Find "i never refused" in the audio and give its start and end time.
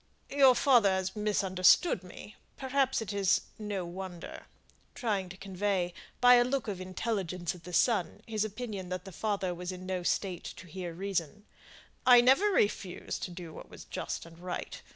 12.03-13.21